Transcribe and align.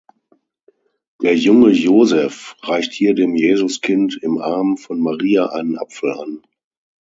Der 1.21 1.35
junge 1.37 1.69
Joseph 1.73 2.55
reicht 2.63 2.91
hier 2.91 3.13
dem 3.13 3.35
Jesuskind 3.35 4.17
im 4.23 4.39
Arm 4.39 4.77
von 4.77 4.99
Maria 4.99 5.45
einen 5.51 5.77
Apfel 5.77 6.13
an. 6.13 6.41